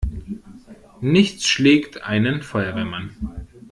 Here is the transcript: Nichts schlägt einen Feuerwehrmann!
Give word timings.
Nichts 1.01 1.45
schlägt 1.47 2.01
einen 2.01 2.41
Feuerwehrmann! 2.41 3.15